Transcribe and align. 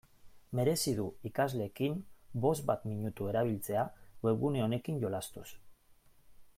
Merezi 0.59 0.93
du 0.99 1.03
ikasleekin 1.29 1.99
bost 2.45 2.65
bat 2.71 2.89
minutu 2.93 3.29
erabiltzea 3.35 3.83
webgune 4.27 4.65
honekin 4.69 5.01
jolastuz. 5.05 5.47